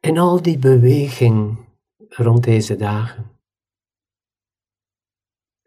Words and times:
En 0.00 0.18
al 0.18 0.42
die 0.42 0.58
beweging 0.58 1.68
rond 2.08 2.44
deze 2.44 2.76
dagen, 2.76 3.38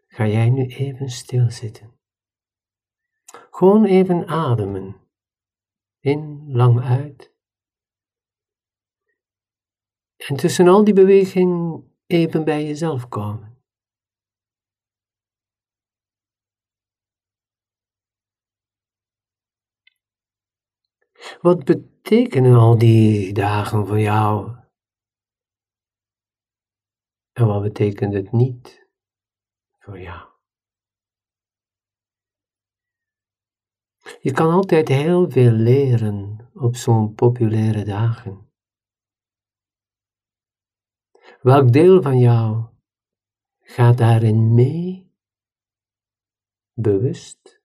ga 0.06 0.26
jij 0.26 0.50
nu 0.50 0.66
even 0.66 1.08
stilzitten. 1.08 1.98
Gewoon 3.50 3.84
even 3.84 4.26
ademen. 4.26 4.96
In, 6.00 6.52
lang 6.52 6.80
uit. 6.80 7.32
En 10.16 10.36
tussen 10.36 10.68
al 10.68 10.84
die 10.84 10.94
beweging 10.94 11.82
even 12.06 12.44
bij 12.44 12.64
jezelf 12.64 13.08
komen. 13.08 13.62
Wat 21.40 21.64
betekenen 22.04 22.58
al 22.58 22.78
die 22.78 23.32
dagen 23.32 23.86
voor 23.86 24.00
jou? 24.00 24.56
En 27.32 27.46
wat 27.46 27.62
betekent 27.62 28.12
het 28.12 28.32
niet 28.32 28.88
voor 29.78 30.00
jou? 30.00 30.28
Je 34.20 34.32
kan 34.32 34.50
altijd 34.50 34.88
heel 34.88 35.30
veel 35.30 35.50
leren 35.50 36.50
op 36.54 36.76
zo'n 36.76 37.14
populaire 37.14 37.84
dagen. 37.84 38.52
Welk 41.40 41.72
deel 41.72 42.02
van 42.02 42.18
jou 42.18 42.66
gaat 43.60 43.98
daarin 43.98 44.54
mee? 44.54 45.12
Bewust 46.72 47.62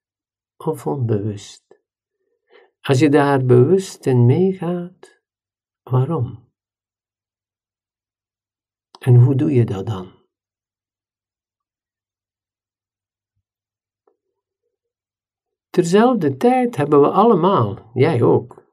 of 0.58 0.88
onbewust? 0.88 1.69
Als 2.90 3.00
je 3.00 3.10
daar 3.10 3.46
bewust 3.46 4.06
in 4.06 4.26
meegaat, 4.26 5.22
waarom? 5.84 6.52
En 9.00 9.16
hoe 9.16 9.36
doe 9.36 9.54
je 9.54 9.66
dat 9.66 9.86
dan? 9.86 10.12
Terzelfde 15.70 16.38
tijd 16.38 16.76
hebben 16.76 17.02
we 17.02 17.10
allemaal, 17.10 17.92
jij 17.94 18.22
ook, 18.22 18.64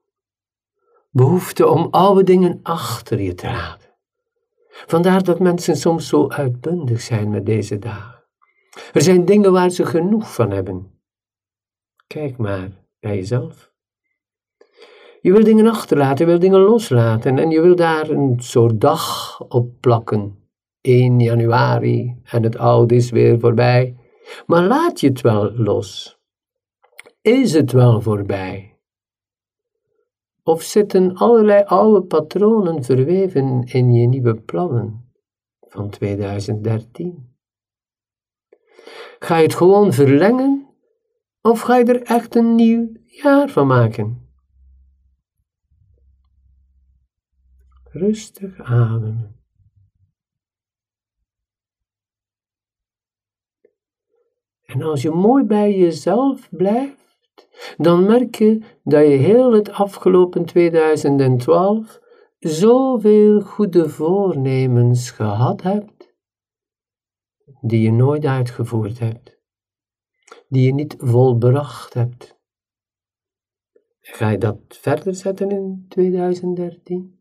behoefte 1.10 1.68
om 1.68 1.88
oude 1.90 2.22
dingen 2.22 2.60
achter 2.62 3.20
je 3.20 3.34
te 3.34 3.46
laten. 3.46 3.94
Vandaar 4.68 5.24
dat 5.24 5.40
mensen 5.40 5.76
soms 5.76 6.08
zo 6.08 6.28
uitbundig 6.28 7.00
zijn 7.00 7.30
met 7.30 7.46
deze 7.46 7.78
dagen. 7.78 8.24
Er 8.92 9.02
zijn 9.02 9.24
dingen 9.24 9.52
waar 9.52 9.70
ze 9.70 9.86
genoeg 9.86 10.34
van 10.34 10.50
hebben. 10.50 11.00
Kijk 12.06 12.36
maar 12.36 12.86
bij 13.00 13.16
jezelf. 13.16 13.74
Je 15.26 15.32
wil 15.32 15.44
dingen 15.44 15.66
achterlaten, 15.66 16.24
je 16.24 16.30
wil 16.30 16.40
dingen 16.40 16.60
loslaten 16.60 17.38
en 17.38 17.50
je 17.50 17.60
wil 17.60 17.76
daar 17.76 18.10
een 18.10 18.34
soort 18.38 18.80
dag 18.80 19.40
op 19.48 19.70
plakken. 19.80 20.38
1 20.80 21.20
januari 21.20 22.20
en 22.24 22.42
het 22.42 22.56
oude 22.56 22.94
is 22.94 23.10
weer 23.10 23.40
voorbij. 23.40 23.96
Maar 24.46 24.62
laat 24.62 25.00
je 25.00 25.08
het 25.08 25.20
wel 25.20 25.52
los. 25.52 26.18
Is 27.20 27.52
het 27.52 27.72
wel 27.72 28.00
voorbij? 28.00 28.76
Of 30.42 30.62
zitten 30.62 31.14
allerlei 31.14 31.64
oude 31.64 32.02
patronen 32.02 32.84
verweven 32.84 33.62
in 33.64 33.92
je 33.92 34.06
nieuwe 34.06 34.34
plannen 34.34 35.10
van 35.60 35.90
2013? 35.90 37.36
Ga 39.18 39.36
je 39.36 39.42
het 39.42 39.54
gewoon 39.54 39.92
verlengen 39.92 40.66
of 41.42 41.60
ga 41.60 41.76
je 41.76 41.84
er 41.84 42.02
echt 42.02 42.36
een 42.36 42.54
nieuw 42.54 42.92
jaar 43.04 43.48
van 43.48 43.66
maken? 43.66 44.25
Rustig 47.96 48.60
ademen. 48.60 49.40
En 54.66 54.82
als 54.82 55.02
je 55.02 55.10
mooi 55.10 55.44
bij 55.44 55.76
jezelf 55.76 56.48
blijft, 56.50 57.48
dan 57.76 58.04
merk 58.04 58.34
je 58.34 58.62
dat 58.84 59.02
je 59.06 59.16
heel 59.16 59.52
het 59.52 59.70
afgelopen 59.70 60.44
2012 60.44 62.00
zoveel 62.38 63.40
goede 63.40 63.88
voornemens 63.88 65.10
gehad 65.10 65.62
hebt, 65.62 66.14
die 67.60 67.80
je 67.80 67.92
nooit 67.92 68.24
uitgevoerd 68.24 68.98
hebt, 68.98 69.38
die 70.48 70.62
je 70.62 70.74
niet 70.74 70.96
volbracht 70.98 71.94
hebt. 71.94 72.38
Ga 74.00 74.28
je 74.28 74.38
dat 74.38 74.58
verder 74.68 75.14
zetten 75.14 75.50
in 75.50 75.86
2013? 75.88 77.15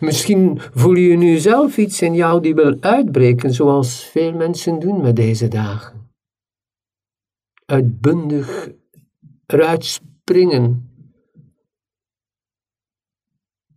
Misschien 0.00 0.60
voel 0.60 0.94
je 0.94 1.16
nu 1.16 1.38
zelf 1.38 1.76
iets 1.76 2.02
in 2.02 2.14
jou 2.14 2.40
die 2.40 2.54
wil 2.54 2.76
uitbreken, 2.80 3.54
zoals 3.54 4.04
veel 4.04 4.32
mensen 4.32 4.78
doen 4.78 5.00
met 5.00 5.16
deze 5.16 5.48
dagen. 5.48 6.12
Uitbundig 7.66 8.70
eruit 9.46 9.84
springen. 9.84 10.90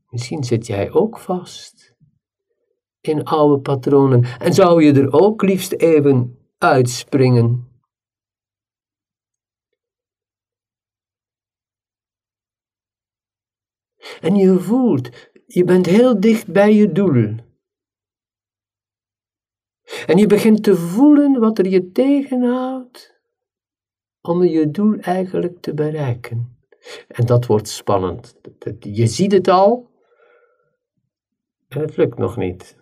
Misschien 0.09 0.43
zit 0.43 0.67
jij 0.67 0.91
ook 0.91 1.19
vast 1.19 1.95
in 3.01 3.23
oude 3.23 3.61
patronen 3.61 4.23
en 4.23 4.53
zou 4.53 4.83
je 4.83 4.93
er 4.93 5.11
ook 5.11 5.41
liefst 5.41 5.71
even 5.71 6.37
uitspringen. 6.57 7.67
En 14.21 14.35
je 14.35 14.59
voelt 14.59 15.31
je 15.45 15.63
bent 15.63 15.85
heel 15.85 16.19
dicht 16.19 16.47
bij 16.51 16.73
je 16.73 16.91
doel. 16.91 17.35
En 20.05 20.17
je 20.17 20.27
begint 20.27 20.63
te 20.63 20.75
voelen 20.75 21.39
wat 21.39 21.57
er 21.57 21.67
je 21.67 21.91
tegenhoudt 21.91 23.21
om 24.21 24.43
je 24.43 24.71
doel 24.71 24.97
eigenlijk 24.97 25.61
te 25.61 25.73
bereiken. 25.73 26.57
En 27.07 27.25
dat 27.25 27.45
wordt 27.45 27.67
spannend. 27.67 28.35
Je 28.79 29.07
ziet 29.07 29.31
het 29.31 29.47
al 29.47 29.91
en 31.67 31.79
het 31.79 31.97
lukt 31.97 32.17
nog 32.17 32.37
niet. 32.37 32.77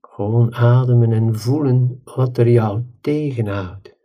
Gewoon 0.00 0.54
ademen 0.54 1.12
en 1.12 1.38
voelen 1.38 2.00
wat 2.04 2.38
er 2.38 2.48
jou 2.48 2.82
tegenhoudt. 3.00 3.96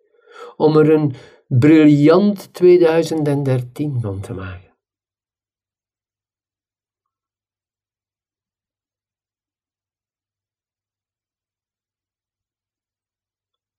Om 0.56 0.78
er 0.78 0.90
een 0.90 1.14
briljant 1.52 2.54
2013 2.54 4.02
van 4.02 4.22
te 4.22 4.34
maken. 4.34 4.78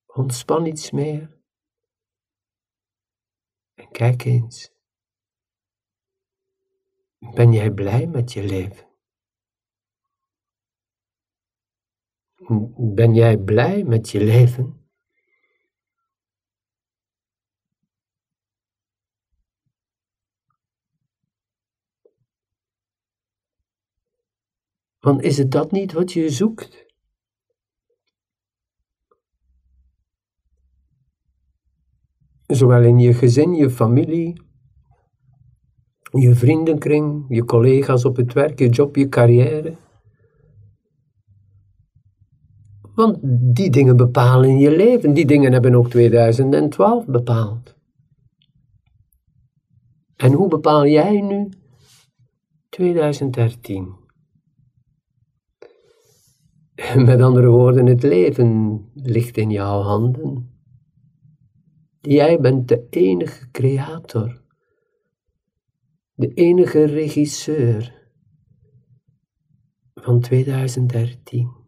Ontspan 0.06 0.66
iets 0.66 0.90
meer. 0.90 1.38
En 3.74 3.90
kijk 3.90 4.24
eens. 4.24 4.72
Ben 7.18 7.52
jij 7.52 7.70
blij 7.70 8.06
met 8.06 8.32
je 8.32 8.42
leven? 8.42 8.88
Ben 12.96 13.14
jij 13.14 13.38
blij 13.38 13.84
met 13.84 14.10
je 14.10 14.24
leven? 14.24 14.79
Want 25.00 25.22
is 25.22 25.38
het 25.38 25.50
dat 25.50 25.70
niet 25.70 25.92
wat 25.92 26.12
je 26.12 26.30
zoekt? 26.30 26.86
Zowel 32.46 32.82
in 32.82 32.98
je 32.98 33.14
gezin, 33.14 33.54
je 33.54 33.70
familie, 33.70 34.42
je 36.10 36.34
vriendenkring, 36.34 37.24
je 37.28 37.44
collega's 37.44 38.04
op 38.04 38.16
het 38.16 38.32
werk, 38.32 38.58
je 38.58 38.68
job, 38.68 38.96
je 38.96 39.08
carrière. 39.08 39.76
Want 42.94 43.18
die 43.54 43.70
dingen 43.70 43.96
bepalen 43.96 44.58
je 44.58 44.76
leven. 44.76 45.14
Die 45.14 45.26
dingen 45.26 45.52
hebben 45.52 45.74
ook 45.74 45.90
2012 45.90 47.06
bepaald. 47.06 47.76
En 50.16 50.32
hoe 50.32 50.48
bepaal 50.48 50.86
jij 50.86 51.20
nu 51.20 51.48
2013? 52.68 53.99
Met 57.06 57.20
andere 57.20 57.48
woorden, 57.48 57.86
het 57.86 58.02
leven 58.02 58.80
ligt 58.94 59.36
in 59.36 59.50
jouw 59.50 59.80
handen. 59.80 60.54
Jij 62.00 62.40
bent 62.40 62.68
de 62.68 62.86
enige 62.90 63.50
creator, 63.50 64.42
de 66.14 66.34
enige 66.34 66.84
regisseur 66.84 68.08
van 69.94 70.20
2013. 70.20 71.58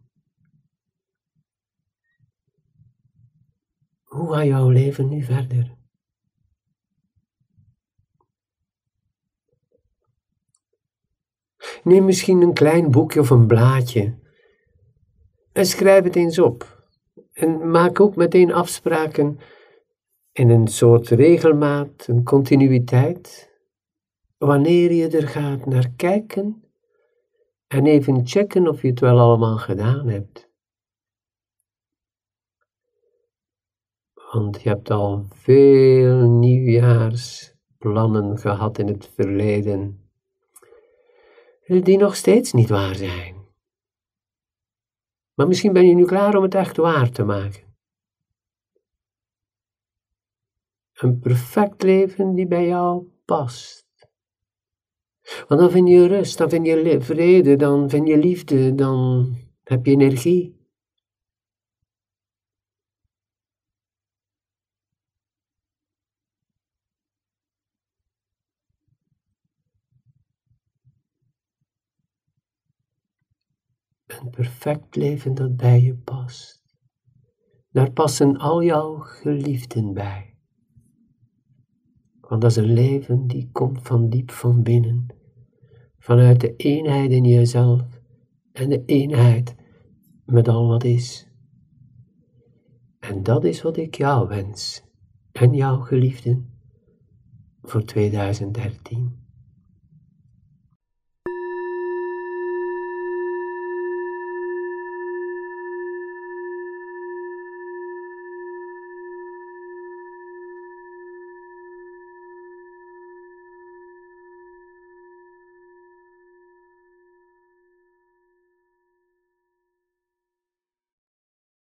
hoe 4.13 4.33
gaat 4.33 4.45
jouw 4.45 4.69
leven 4.69 5.09
nu 5.09 5.23
verder? 5.23 5.75
Neem 11.83 12.05
misschien 12.05 12.41
een 12.41 12.53
klein 12.53 12.91
boekje 12.91 13.19
of 13.19 13.29
een 13.29 13.47
blaadje 13.47 14.21
en 15.53 15.65
schrijf 15.65 16.03
het 16.03 16.15
eens 16.15 16.39
op. 16.39 16.81
En 17.33 17.69
maak 17.69 17.99
ook 17.99 18.15
meteen 18.15 18.53
afspraken 18.53 19.39
in 20.31 20.49
een 20.49 20.67
soort 20.67 21.07
regelmaat, 21.07 22.07
een 22.07 22.23
continuïteit, 22.23 23.51
wanneer 24.37 24.93
je 24.93 25.07
er 25.07 25.27
gaat 25.27 25.65
naar 25.65 25.91
kijken 25.95 26.63
en 27.67 27.85
even 27.85 28.27
checken 28.27 28.67
of 28.67 28.81
je 28.81 28.87
het 28.87 28.99
wel 28.99 29.19
allemaal 29.19 29.57
gedaan 29.57 30.07
hebt. 30.07 30.51
Want 34.31 34.61
je 34.61 34.69
hebt 34.69 34.89
al 34.89 35.25
veel 35.29 36.29
nieuwjaarsplannen 36.29 38.37
gehad 38.37 38.77
in 38.77 38.87
het 38.87 39.09
verleden, 39.15 40.09
die 41.67 41.97
nog 41.97 42.15
steeds 42.15 42.53
niet 42.53 42.69
waar 42.69 42.95
zijn. 42.95 43.42
Maar 45.33 45.47
misschien 45.47 45.73
ben 45.73 45.87
je 45.87 45.95
nu 45.95 46.05
klaar 46.05 46.35
om 46.35 46.43
het 46.43 46.55
echt 46.55 46.77
waar 46.77 47.09
te 47.09 47.23
maken. 47.23 47.63
Een 50.93 51.19
perfect 51.19 51.83
leven 51.83 52.35
die 52.35 52.47
bij 52.47 52.67
jou 52.67 53.07
past. 53.25 53.85
Want 55.47 55.61
dan 55.61 55.71
vind 55.71 55.89
je 55.89 56.07
rust, 56.07 56.37
dan 56.37 56.49
vind 56.49 56.65
je 56.65 57.01
vrede, 57.01 57.55
dan 57.55 57.89
vind 57.89 58.07
je 58.07 58.17
liefde, 58.17 58.75
dan 58.75 59.33
heb 59.63 59.85
je 59.85 59.91
energie. 59.91 60.62
Een 74.21 74.29
perfect 74.29 74.95
leven 74.95 75.33
dat 75.33 75.55
bij 75.55 75.81
je 75.81 75.95
past. 75.95 76.63
Daar 77.71 77.91
passen 77.91 78.37
al 78.37 78.63
jouw 78.63 78.95
geliefden 78.97 79.93
bij. 79.93 80.37
Want 82.21 82.41
dat 82.41 82.51
is 82.51 82.57
een 82.57 82.73
leven 82.73 83.27
die 83.27 83.49
komt 83.51 83.81
van 83.81 84.09
diep 84.09 84.31
van 84.31 84.63
binnen, 84.63 85.05
vanuit 85.97 86.41
de 86.41 86.55
eenheid 86.55 87.11
in 87.11 87.25
jezelf 87.25 87.81
en 88.51 88.69
de 88.69 88.85
eenheid 88.85 89.55
met 90.25 90.47
al 90.47 90.67
wat 90.67 90.83
is. 90.83 91.27
En 92.99 93.23
dat 93.23 93.43
is 93.43 93.61
wat 93.61 93.77
ik 93.77 93.95
jou 93.95 94.27
wens 94.27 94.83
en 95.31 95.53
jouw 95.53 95.77
geliefden 95.77 96.53
voor 97.61 97.83
2013. 97.83 99.22